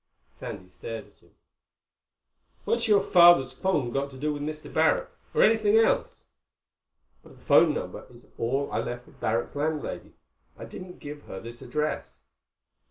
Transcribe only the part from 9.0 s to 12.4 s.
with Barrack's landlady. I didn't give her this address."